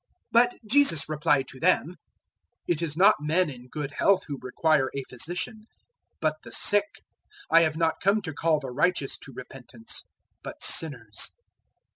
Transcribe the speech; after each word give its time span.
005:031 0.01 0.07
But 0.33 0.51
Jesus 0.67 1.07
replied 1.09 1.47
to 1.49 1.59
them, 1.59 1.95
"It 2.67 2.81
is 2.81 2.97
not 2.97 3.17
men 3.21 3.51
in 3.51 3.67
good 3.67 3.91
health 3.91 4.23
who 4.27 4.39
require 4.41 4.89
a 4.95 5.03
physician, 5.03 5.67
but 6.19 6.37
the 6.43 6.51
sick. 6.51 6.87
005:032 7.51 7.57
I 7.57 7.61
have 7.61 7.77
not 7.77 8.01
come 8.01 8.23
to 8.23 8.33
call 8.33 8.59
the 8.59 8.71
righteous 8.71 9.15
to 9.19 9.31
repentance, 9.35 10.01
but 10.41 10.63
sinners." 10.63 11.33